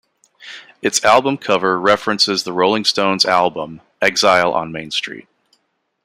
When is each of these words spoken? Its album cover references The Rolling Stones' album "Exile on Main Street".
Its 0.81 1.05
album 1.05 1.37
cover 1.37 1.79
references 1.79 2.43
The 2.43 2.53
Rolling 2.53 2.85
Stones' 2.85 3.23
album 3.23 3.81
"Exile 4.01 4.51
on 4.51 4.71
Main 4.71 4.89
Street". 4.89 5.27